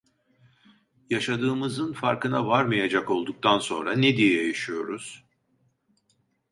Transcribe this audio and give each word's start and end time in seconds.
Yaşadığımızın 1.09 1.93
farkına 1.93 2.47
varmayacak 2.47 3.09
olduktan 3.09 3.59
sonra 3.59 3.93
ne 3.95 4.17
diye 4.17 4.47
yaşıyoruz? 4.47 5.23